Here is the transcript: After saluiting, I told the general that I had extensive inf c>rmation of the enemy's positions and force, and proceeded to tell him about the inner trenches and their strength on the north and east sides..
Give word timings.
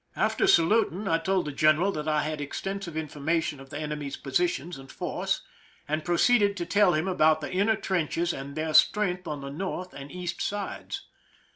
After 0.15 0.45
saluiting, 0.47 1.07
I 1.07 1.19
told 1.19 1.45
the 1.45 1.51
general 1.51 1.91
that 1.91 2.07
I 2.07 2.23
had 2.23 2.41
extensive 2.41 2.97
inf 2.97 3.13
c>rmation 3.13 3.59
of 3.59 3.69
the 3.69 3.77
enemy's 3.79 4.17
positions 4.17 4.79
and 4.79 4.91
force, 4.91 5.43
and 5.87 6.03
proceeded 6.03 6.57
to 6.57 6.65
tell 6.65 6.93
him 6.93 7.07
about 7.07 7.39
the 7.39 7.53
inner 7.53 7.75
trenches 7.75 8.33
and 8.33 8.55
their 8.55 8.73
strength 8.73 9.27
on 9.27 9.41
the 9.41 9.51
north 9.51 9.93
and 9.93 10.11
east 10.11 10.41
sides.. 10.41 11.05